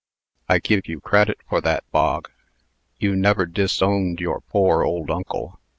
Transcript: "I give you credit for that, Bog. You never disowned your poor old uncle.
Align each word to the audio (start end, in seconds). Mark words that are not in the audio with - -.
"I 0.49 0.57
give 0.57 0.87
you 0.87 0.99
credit 0.99 1.37
for 1.47 1.61
that, 1.61 1.83
Bog. 1.91 2.31
You 2.97 3.15
never 3.15 3.45
disowned 3.45 4.19
your 4.19 4.41
poor 4.41 4.81
old 4.83 5.11
uncle. 5.11 5.59